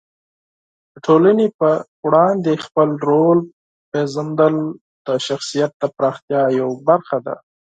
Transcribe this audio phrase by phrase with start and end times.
[0.93, 1.69] د ټولنې په
[2.05, 3.39] وړاندې خپل رول
[3.91, 4.55] پېژندل
[5.07, 7.35] د شخصیت د پراختیا یوه برخه ده.